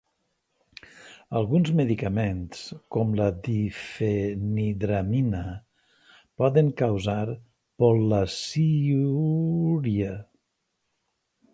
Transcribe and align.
Alguns 1.39 1.67
medicaments 1.79 2.63
com 2.95 3.11
la 3.19 3.27
difenhidramina 3.47 5.43
poden 6.43 6.73
causar 6.81 7.19
pol·laciúria. 7.85 10.17